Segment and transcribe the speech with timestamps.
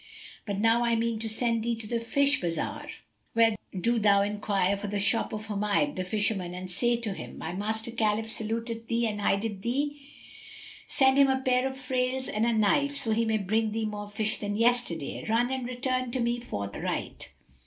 [0.47, 2.87] But now I mean to send thee to the fish bazar,
[3.33, 7.37] where do thou enquire for the shop of Humayd the fisherman and say to him,
[7.37, 10.01] 'My master Khalif saluteth thee and biddeth thee
[10.87, 14.07] send him a pair of frails and a knife, so he may bring thee more
[14.09, 17.29] fish than yesterday.' Run and return to me forthright!"